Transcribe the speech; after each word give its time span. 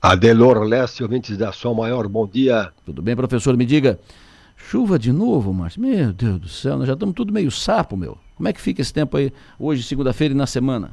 Adelor 0.00 0.62
Leste, 0.62 1.02
ouvintes 1.02 1.36
da 1.36 1.52
Sol 1.52 1.74
Maior, 1.74 2.06
bom 2.06 2.26
dia. 2.26 2.70
Tudo 2.84 3.02
bem, 3.02 3.16
professor? 3.16 3.56
Me 3.56 3.64
diga, 3.64 3.98
chuva 4.56 4.98
de 4.98 5.10
novo, 5.10 5.52
Márcio? 5.52 5.80
Meu 5.80 6.12
Deus 6.12 6.38
do 6.38 6.48
céu, 6.48 6.76
nós 6.76 6.86
já 6.86 6.92
estamos 6.92 7.14
tudo 7.14 7.32
meio 7.32 7.50
sapo, 7.50 7.96
meu. 7.96 8.18
Como 8.36 8.48
é 8.48 8.52
que 8.52 8.60
fica 8.60 8.82
esse 8.82 8.92
tempo 8.92 9.16
aí, 9.16 9.32
hoje, 9.58 9.82
segunda-feira 9.82 10.34
e 10.34 10.36
na 10.36 10.46
semana? 10.46 10.90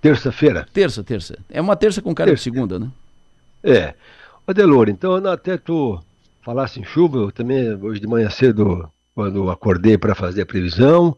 Terça-feira. 0.00 0.66
Terça, 0.72 1.04
terça. 1.04 1.38
É 1.50 1.60
uma 1.60 1.76
terça 1.76 2.00
com 2.00 2.14
cara 2.14 2.30
terça. 2.30 2.40
de 2.40 2.44
segunda, 2.44 2.78
né? 2.78 2.90
É. 3.62 3.94
Adelor, 4.46 4.88
então 4.88 5.14
até 5.26 5.58
tu 5.58 6.00
falasse 6.42 6.80
em 6.80 6.84
chuva, 6.84 7.18
eu 7.18 7.32
também, 7.32 7.74
hoje 7.74 8.00
de 8.00 8.06
manhã 8.06 8.30
cedo, 8.30 8.90
quando 9.14 9.50
acordei 9.50 9.98
para 9.98 10.14
fazer 10.14 10.42
a 10.42 10.46
previsão, 10.46 11.14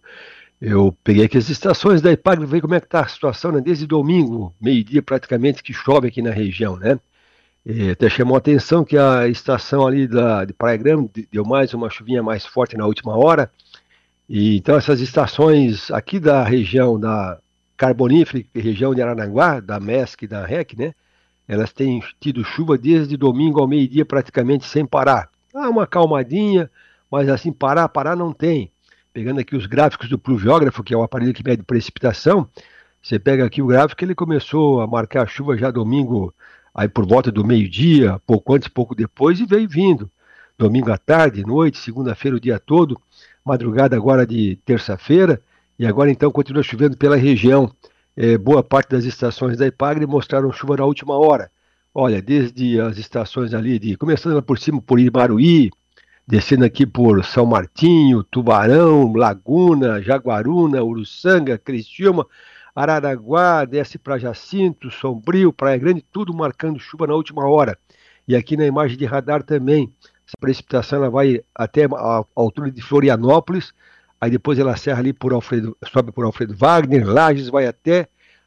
eu 0.60 0.94
peguei 1.02 1.24
aqui 1.24 1.38
as 1.38 1.48
estações 1.48 2.02
da 2.02 2.12
IPAG, 2.12 2.44
ver 2.44 2.60
como 2.60 2.74
é 2.74 2.80
que 2.80 2.86
está 2.86 3.00
a 3.00 3.08
situação, 3.08 3.50
né? 3.50 3.60
Desde 3.60 3.86
domingo, 3.86 4.54
meio-dia 4.60 5.02
praticamente, 5.02 5.62
que 5.62 5.72
chove 5.72 6.08
aqui 6.08 6.20
na 6.20 6.30
região, 6.30 6.76
né? 6.76 7.00
E 7.64 7.90
até 7.90 8.08
chamou 8.10 8.34
a 8.34 8.38
atenção 8.38 8.84
que 8.84 8.96
a 8.98 9.26
estação 9.28 9.86
ali 9.86 10.06
da, 10.06 10.44
de 10.44 10.52
Praia 10.52 10.76
Grande 10.76 11.28
deu 11.32 11.44
mais 11.44 11.72
uma 11.72 11.88
chuvinha 11.88 12.22
mais 12.22 12.44
forte 12.44 12.76
na 12.76 12.86
última 12.86 13.16
hora. 13.16 13.50
E, 14.28 14.56
então 14.56 14.76
essas 14.76 15.00
estações 15.00 15.90
aqui 15.90 16.20
da 16.20 16.44
região 16.44 17.00
da 17.00 17.38
Carbonífera, 17.76 18.44
região 18.54 18.94
de 18.94 19.00
Aranaguá, 19.00 19.60
da 19.60 19.80
MESC 19.80 20.24
e 20.24 20.28
da 20.28 20.44
REC, 20.44 20.74
né? 20.76 20.94
Elas 21.48 21.72
têm 21.72 22.02
tido 22.20 22.44
chuva 22.44 22.76
desde 22.76 23.16
domingo 23.16 23.60
ao 23.60 23.68
meio-dia 23.68 24.04
praticamente 24.04 24.66
sem 24.66 24.84
parar. 24.84 25.30
Ah, 25.54 25.68
uma 25.70 25.86
calmadinha, 25.86 26.70
mas 27.10 27.28
assim, 27.28 27.50
parar, 27.50 27.88
parar 27.88 28.14
não 28.14 28.32
tem 28.32 28.70
pegando 29.12 29.40
aqui 29.40 29.56
os 29.56 29.66
gráficos 29.66 30.08
do 30.08 30.18
pluviógrafo, 30.18 30.82
que 30.82 30.94
é 30.94 30.96
o 30.96 31.02
aparelho 31.02 31.34
que 31.34 31.44
mede 31.44 31.62
precipitação, 31.62 32.48
você 33.02 33.18
pega 33.18 33.44
aqui 33.44 33.62
o 33.62 33.66
gráfico, 33.66 34.04
ele 34.04 34.14
começou 34.14 34.80
a 34.80 34.86
marcar 34.86 35.22
a 35.22 35.26
chuva 35.26 35.56
já 35.56 35.70
domingo, 35.70 36.34
aí 36.74 36.88
por 36.88 37.06
volta 37.06 37.32
do 37.32 37.44
meio-dia, 37.44 38.20
pouco 38.26 38.54
antes, 38.54 38.68
pouco 38.68 38.94
depois, 38.94 39.40
e 39.40 39.46
veio 39.46 39.68
vindo. 39.68 40.10
Domingo 40.58 40.92
à 40.92 40.98
tarde, 40.98 41.42
noite, 41.42 41.78
segunda-feira, 41.78 42.36
o 42.36 42.40
dia 42.40 42.58
todo, 42.58 43.00
madrugada 43.44 43.96
agora 43.96 44.26
de 44.26 44.56
terça-feira, 44.64 45.40
e 45.78 45.86
agora 45.86 46.10
então 46.10 46.30
continua 46.30 46.62
chovendo 46.62 46.96
pela 46.96 47.16
região. 47.16 47.72
É, 48.14 48.36
boa 48.36 48.62
parte 48.62 48.90
das 48.90 49.04
estações 49.04 49.56
da 49.56 49.66
Ipagre 49.66 50.06
mostraram 50.06 50.52
chuva 50.52 50.76
na 50.76 50.84
última 50.84 51.16
hora. 51.16 51.50
Olha, 51.94 52.20
desde 52.20 52.78
as 52.78 52.98
estações 52.98 53.54
ali 53.54 53.78
de. 53.78 53.96
Começando 53.96 54.42
por 54.42 54.58
cima 54.58 54.80
por 54.80 55.00
Imaruí, 55.00 55.70
descendo 56.30 56.64
aqui 56.64 56.86
por 56.86 57.24
São 57.24 57.44
Martinho, 57.44 58.22
Tubarão, 58.22 59.12
Laguna, 59.12 60.00
Jaguaruna, 60.00 60.80
Uruçanga, 60.80 61.58
Criciúma, 61.58 62.24
Araraguá, 62.72 63.64
desce 63.64 63.98
para 63.98 64.16
Jacinto, 64.16 64.92
Sombrio, 64.92 65.52
Praia 65.52 65.76
Grande, 65.76 66.04
tudo 66.12 66.32
marcando 66.32 66.78
chuva 66.78 67.08
na 67.08 67.14
última 67.14 67.48
hora. 67.48 67.76
E 68.28 68.36
aqui 68.36 68.56
na 68.56 68.64
imagem 68.64 68.96
de 68.96 69.04
radar 69.04 69.42
também, 69.42 69.92
essa 70.24 70.36
precipitação 70.38 71.00
ela 71.00 71.10
vai 71.10 71.42
até 71.52 71.86
a 71.86 72.24
altura 72.36 72.70
de 72.70 72.80
Florianópolis, 72.80 73.74
aí 74.20 74.30
depois 74.30 74.56
ela 74.56 74.76
serra 74.76 75.00
ali 75.00 75.12
por 75.12 75.32
Alfredo, 75.32 75.76
sobe 75.92 76.12
por 76.12 76.24
Alfredo 76.24 76.54
Wagner, 76.54 77.04
Lages, 77.08 77.48
vai 77.48 77.66
até 77.66 78.06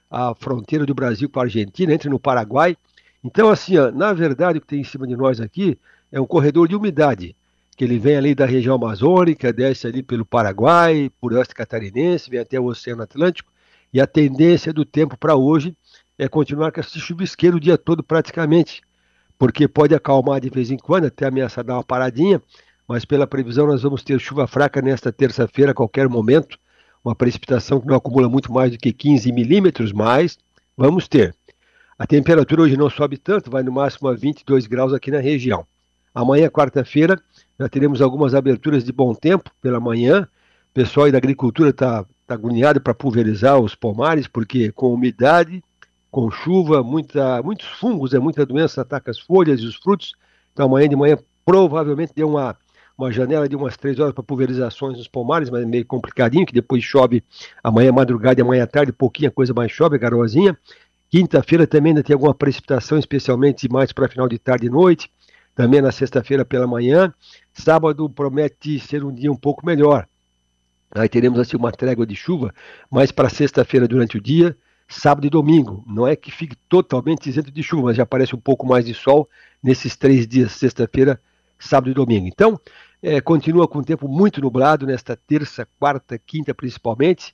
a 0.09 0.33
fronteira 0.33 0.85
do 0.85 0.95
Brasil 0.95 1.29
com 1.29 1.41
a 1.41 1.43
Argentina, 1.43 1.93
entra 1.93 2.09
no 2.09 2.17
Paraguai. 2.17 2.77
Então, 3.21 3.49
assim, 3.49 3.77
ó, 3.77 3.91
na 3.91 4.13
verdade, 4.13 4.57
o 4.57 4.61
que 4.61 4.67
tem 4.67 4.79
em 4.79 4.85
cima 4.85 5.05
de 5.05 5.17
nós 5.17 5.41
aqui 5.41 5.77
é 6.13 6.21
um 6.21 6.25
corredor 6.25 6.69
de 6.69 6.77
umidade 6.77 7.35
que 7.75 7.83
ele 7.83 7.97
vem 7.97 8.15
ali 8.15 8.35
da 8.35 8.45
região 8.45 8.75
amazônica, 8.75 9.51
desce 9.51 9.87
ali 9.87 10.03
pelo 10.03 10.25
Paraguai, 10.25 11.09
por 11.19 11.33
oeste 11.33 11.55
catarinense, 11.55 12.29
vem 12.29 12.39
até 12.39 12.59
o 12.59 12.65
Oceano 12.65 13.03
Atlântico, 13.03 13.51
e 13.93 13.99
a 13.99 14.07
tendência 14.07 14.73
do 14.73 14.85
tempo 14.85 15.17
para 15.17 15.35
hoje 15.35 15.75
é 16.17 16.27
continuar 16.27 16.71
com 16.71 16.79
esse 16.79 16.99
chuvisqueiro 16.99 17.57
o 17.57 17.59
dia 17.59 17.77
todo 17.77 18.03
praticamente, 18.03 18.81
porque 19.37 19.67
pode 19.67 19.95
acalmar 19.95 20.39
de 20.39 20.49
vez 20.49 20.71
em 20.71 20.77
quando, 20.77 21.05
até 21.05 21.25
ameaçar 21.25 21.63
dar 21.63 21.75
uma 21.75 21.83
paradinha, 21.83 22.41
mas 22.87 23.05
pela 23.05 23.25
previsão 23.25 23.67
nós 23.67 23.81
vamos 23.81 24.03
ter 24.03 24.19
chuva 24.19 24.45
fraca 24.45 24.81
nesta 24.81 25.11
terça-feira 25.11 25.71
a 25.71 25.75
qualquer 25.75 26.07
momento, 26.07 26.57
uma 27.03 27.15
precipitação 27.15 27.81
que 27.81 27.87
não 27.87 27.95
acumula 27.95 28.29
muito 28.29 28.51
mais 28.51 28.71
do 28.71 28.77
que 28.77 28.93
15 28.93 29.31
milímetros, 29.31 29.91
mas 29.91 30.37
vamos 30.77 31.07
ter. 31.07 31.35
A 31.97 32.07
temperatura 32.07 32.61
hoje 32.63 32.77
não 32.77 32.89
sobe 32.89 33.17
tanto, 33.17 33.51
vai 33.51 33.63
no 33.63 33.71
máximo 33.71 34.07
a 34.07 34.13
22 34.13 34.67
graus 34.67 34.93
aqui 34.93 35.11
na 35.11 35.19
região. 35.19 35.65
Amanhã, 36.13 36.47
quarta-feira, 36.47 37.19
já 37.59 37.67
teremos 37.67 37.99
algumas 37.99 38.35
aberturas 38.35 38.83
de 38.83 38.91
bom 38.91 39.15
tempo 39.15 39.49
pela 39.59 39.79
manhã. 39.79 40.27
O 40.69 40.73
pessoal 40.73 41.11
da 41.11 41.17
agricultura 41.17 41.71
está 41.71 42.05
tá 42.27 42.35
agoniado 42.35 42.79
para 42.79 42.93
pulverizar 42.93 43.59
os 43.59 43.73
pomares, 43.73 44.27
porque 44.27 44.71
com 44.71 44.93
umidade, 44.93 45.63
com 46.11 46.29
chuva, 46.29 46.83
muita, 46.83 47.41
muitos 47.41 47.67
fungos, 47.67 48.13
é 48.13 48.19
muita 48.19 48.45
doença 48.45 48.81
ataca 48.81 49.09
as 49.09 49.17
folhas 49.17 49.59
e 49.59 49.65
os 49.65 49.75
frutos. 49.75 50.13
Então 50.51 50.67
amanhã 50.67 50.87
de 50.87 50.95
manhã 50.95 51.17
provavelmente 51.43 52.13
deu 52.15 52.29
uma, 52.29 52.55
uma 52.95 53.11
janela 53.11 53.49
de 53.49 53.55
umas 53.55 53.75
três 53.75 53.97
horas 53.97 54.13
para 54.13 54.23
pulverizações 54.23 54.99
nos 54.99 55.07
pomares, 55.07 55.49
mas 55.49 55.63
é 55.63 55.65
meio 55.65 55.85
complicadinho, 55.85 56.45
que 56.45 56.53
depois 56.53 56.83
chove 56.83 57.23
amanhã 57.63 57.91
madrugada 57.91 58.39
e 58.39 58.43
amanhã 58.43 58.67
tarde, 58.67 58.93
pouquinha 58.93 59.31
coisa 59.31 59.51
mais 59.51 59.71
chove, 59.71 59.97
garoazinha. 59.97 60.55
Quinta-feira 61.09 61.65
também 61.65 61.91
ainda 61.91 62.03
tem 62.03 62.13
alguma 62.13 62.35
precipitação, 62.35 62.99
especialmente 62.99 63.67
mais 63.67 63.91
para 63.91 64.07
final 64.07 64.27
de 64.27 64.37
tarde 64.37 64.67
e 64.67 64.69
noite 64.69 65.09
também 65.55 65.81
na 65.81 65.91
sexta-feira 65.91 66.43
pela 66.43 66.67
manhã. 66.67 67.13
Sábado 67.53 68.09
promete 68.09 68.79
ser 68.79 69.03
um 69.03 69.13
dia 69.13 69.31
um 69.31 69.35
pouco 69.35 69.65
melhor. 69.65 70.07
Aí 70.91 71.09
teremos 71.09 71.39
assim 71.39 71.57
uma 71.57 71.71
trégua 71.71 72.05
de 72.05 72.15
chuva, 72.15 72.53
mas 72.89 73.11
para 73.11 73.29
sexta-feira 73.29 73.87
durante 73.87 74.17
o 74.17 74.21
dia, 74.21 74.55
sábado 74.87 75.25
e 75.25 75.29
domingo. 75.29 75.83
Não 75.87 76.07
é 76.07 76.15
que 76.15 76.29
fique 76.29 76.55
totalmente 76.69 77.27
isento 77.27 77.51
de 77.51 77.63
chuva, 77.63 77.83
mas 77.83 77.97
já 77.97 78.03
aparece 78.03 78.35
um 78.35 78.39
pouco 78.39 78.65
mais 78.65 78.85
de 78.85 78.93
sol 78.93 79.27
nesses 79.61 79.95
três 79.95 80.27
dias, 80.27 80.51
sexta-feira, 80.51 81.19
sábado 81.57 81.89
e 81.89 81.93
domingo. 81.93 82.27
Então, 82.27 82.59
é, 83.01 83.19
continua 83.19 83.67
com 83.67 83.79
o 83.79 83.83
tempo 83.83 84.07
muito 84.07 84.39
nublado 84.39 84.85
nesta 84.85 85.15
terça, 85.15 85.67
quarta, 85.79 86.17
quinta 86.17 86.53
principalmente 86.53 87.33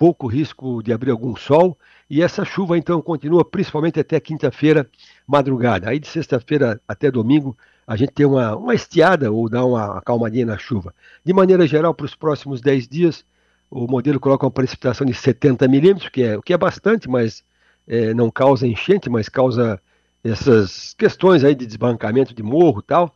pouco 0.00 0.26
risco 0.26 0.82
de 0.82 0.94
abrir 0.94 1.10
algum 1.10 1.36
sol, 1.36 1.76
e 2.08 2.22
essa 2.22 2.42
chuva 2.42 2.78
então 2.78 3.02
continua 3.02 3.44
principalmente 3.44 4.00
até 4.00 4.18
quinta-feira, 4.18 4.88
madrugada. 5.26 5.90
Aí 5.90 5.98
de 5.98 6.08
sexta-feira 6.08 6.80
até 6.88 7.10
domingo, 7.10 7.54
a 7.86 7.96
gente 7.96 8.10
tem 8.12 8.24
uma, 8.24 8.56
uma 8.56 8.74
estiada 8.74 9.30
ou 9.30 9.46
dá 9.46 9.62
uma 9.62 9.98
acalmadinha 9.98 10.46
na 10.46 10.56
chuva. 10.56 10.94
De 11.22 11.34
maneira 11.34 11.66
geral, 11.66 11.92
para 11.92 12.06
os 12.06 12.14
próximos 12.14 12.62
10 12.62 12.88
dias, 12.88 13.26
o 13.70 13.86
modelo 13.86 14.18
coloca 14.18 14.46
uma 14.46 14.50
precipitação 14.50 15.06
de 15.06 15.12
70 15.12 15.68
milímetros, 15.68 16.08
que 16.08 16.22
é, 16.22 16.38
o 16.38 16.40
que 16.40 16.54
é 16.54 16.56
bastante, 16.56 17.06
mas 17.06 17.44
é, 17.86 18.14
não 18.14 18.30
causa 18.30 18.66
enchente, 18.66 19.10
mas 19.10 19.28
causa 19.28 19.78
essas 20.24 20.94
questões 20.94 21.44
aí 21.44 21.54
de 21.54 21.66
desbancamento 21.66 22.34
de 22.34 22.42
morro 22.42 22.80
tal. 22.80 23.14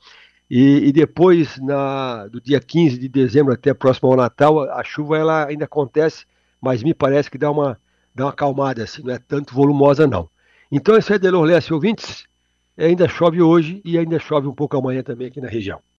E, 0.51 0.89
e, 0.89 0.93
depois, 0.93 1.59
na, 1.63 2.27
do 2.27 2.43
dia 2.43 2.61
15 2.61 2.99
de 2.99 3.09
dezembro 3.09 3.55
até 3.55 3.73
próximo 3.73 4.11
ao 4.11 4.19
Natal, 4.19 4.71
a 4.71 4.85
chuva 4.85 5.17
ela 5.17 5.47
ainda 5.47 5.65
acontece 5.65 6.27
mas 6.65 6.83
me 6.83 6.95
parece 6.95 7.31
que 7.31 7.37
dá 7.37 7.51
uma, 7.51 7.79
dá 8.15 8.25
uma 8.25 8.31
acalmada, 8.31 8.83
assim, 8.83 9.03
não 9.03 9.13
é 9.13 9.19
tanto 9.19 9.55
volumosa 9.55 10.07
não. 10.07 10.31
Então 10.73 10.97
esse 10.97 11.13
é 11.13 11.19
Delor 11.19 11.45
Leste, 11.45 11.75
ouvintes, 11.75 12.25
ainda 12.77 13.07
chove 13.07 13.43
hoje 13.43 13.83
e 13.85 13.99
ainda 13.99 14.19
chove 14.19 14.49
um 14.49 14.55
pouco 14.55 14.77
amanhã 14.77 15.03
também 15.03 15.27
aqui 15.27 15.43
na 15.43 15.49
região. 15.49 15.81